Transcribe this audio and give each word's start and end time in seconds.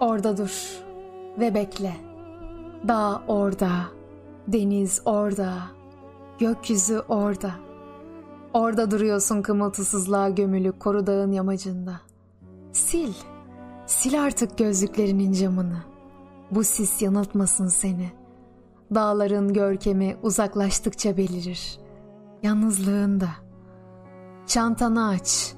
Orada 0.00 0.36
dur 0.36 0.82
ve 1.38 1.54
bekle. 1.54 1.96
Dağ 2.88 3.22
orada, 3.28 3.70
deniz 4.48 5.02
orada, 5.04 5.54
gökyüzü 6.38 7.02
orada. 7.08 7.50
Orada 8.54 8.90
duruyorsun 8.90 9.42
kımıltısızlığa 9.42 10.28
gömülü 10.30 10.72
koru 10.72 11.06
dağın 11.06 11.32
yamacında. 11.32 12.00
Sil, 12.84 13.14
sil 13.96 14.14
artık 14.22 14.58
gözlüklerinin 14.58 15.32
camını. 15.32 15.82
Bu 16.50 16.64
sis 16.64 17.02
yanıltmasın 17.02 17.68
seni. 17.68 18.12
Dağların 18.94 19.52
görkemi 19.52 20.16
uzaklaştıkça 20.22 21.16
belirir. 21.16 21.78
Yalnızlığında. 22.42 23.28
Çantanı 24.46 25.08
aç. 25.08 25.54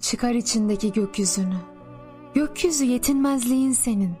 Çıkar 0.00 0.34
içindeki 0.34 0.92
gökyüzünü. 0.92 1.79
Gökyüzü 2.34 2.84
yetinmezliğin 2.84 3.72
senin. 3.72 4.16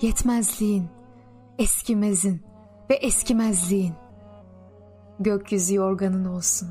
Yetmezliğin. 0.00 0.88
Eskimezin 1.58 2.42
ve 2.90 2.94
eskimezliğin. 2.94 3.94
Gökyüzü 5.20 5.74
yorganın 5.74 6.24
olsun. 6.24 6.68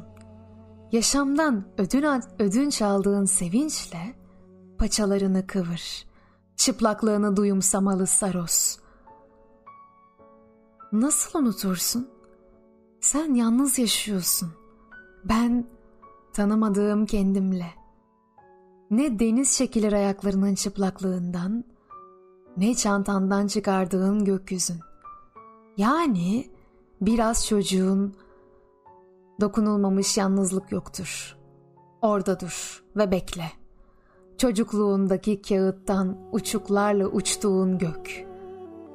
Yaşamdan 0.91 1.67
ödün, 1.77 2.23
ödünç 2.39 2.81
aldığın 2.81 3.25
sevinçle 3.25 4.15
paçalarını 4.77 5.47
kıvır. 5.47 6.07
Çıplaklığını 6.55 7.35
duyumsamalı 7.35 8.07
saros. 8.07 8.77
Nasıl 10.91 11.39
unutursun? 11.39 12.09
Sen 13.01 13.33
yalnız 13.33 13.79
yaşıyorsun. 13.79 14.53
Ben 15.25 15.67
tanımadığım 16.33 17.05
kendimle. 17.05 17.86
Ne 18.91 19.19
deniz 19.19 19.57
çekilir 19.57 19.93
ayaklarının 19.93 20.55
çıplaklığından, 20.55 21.63
ne 22.57 22.75
çantandan 22.75 23.47
çıkardığın 23.47 24.25
gökyüzün. 24.25 24.79
Yani 25.77 26.49
biraz 27.01 27.47
çocuğun 27.47 28.15
dokunulmamış 29.41 30.17
yalnızlık 30.17 30.71
yoktur. 30.71 31.37
Orada 32.01 32.39
dur 32.39 32.83
ve 32.95 33.11
bekle. 33.11 33.51
Çocukluğundaki 34.37 35.41
kağıttan 35.41 36.17
uçuklarla 36.31 37.07
uçtuğun 37.07 37.77
gök. 37.77 38.25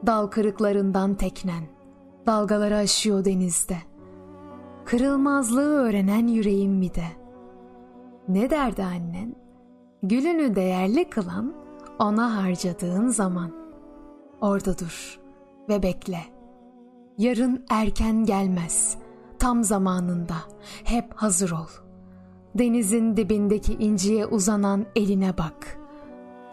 Dal 0.07 0.27
kırıklarından 0.27 1.15
teknen, 1.15 1.65
dalgaları 2.27 2.77
aşıyor 2.77 3.25
denizde. 3.25 3.77
Kırılmazlığı 4.85 5.75
öğrenen 5.75 6.27
yüreğim 6.27 6.73
mi 6.73 6.95
de. 6.95 7.07
Ne 8.29 8.51
derdi 8.51 8.85
annen? 8.85 9.42
Gülünü 10.03 10.57
değerli 10.57 11.11
kılan 11.11 11.55
ona 11.99 12.37
harcadığın 12.43 13.09
zaman. 13.09 13.53
Orada 14.41 14.79
dur 14.79 15.21
ve 15.69 15.83
bekle. 15.83 16.21
Yarın 17.19 17.65
erken 17.71 18.25
gelmez. 18.25 18.99
Tam 19.39 19.65
zamanında. 19.65 20.35
Hep 20.85 21.15
hazır 21.15 21.51
ol. 21.51 21.69
Denizin 22.55 23.17
dibindeki 23.17 23.75
inciye 23.75 24.27
uzanan 24.27 24.87
eline 24.97 25.39
bak. 25.39 25.79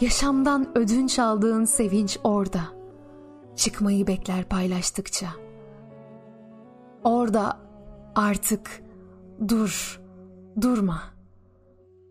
Yaşamdan 0.01 0.77
ödünç 0.77 1.19
aldığın 1.19 1.65
sevinç 1.65 2.19
orada. 2.23 2.61
Çıkmayı 3.55 4.07
bekler 4.07 4.43
paylaştıkça. 4.43 5.27
Orada 7.03 7.59
artık 8.15 8.83
dur, 9.47 10.01
durma. 10.61 11.18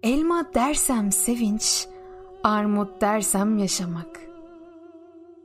Elma 0.09 0.55
dersem 0.55 1.13
sevinç, 1.13 1.87
armut 2.45 3.01
dersem 3.01 3.59
yaşamak. 3.59 4.21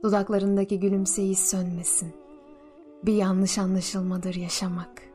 Dudaklarındaki 0.02 0.80
gülümseyiş 0.80 1.38
sönmesin. 1.38 2.14
Bir 3.02 3.14
yanlış 3.14 3.58
anlaşılmadır 3.58 4.34
yaşamak.'' 4.34 5.13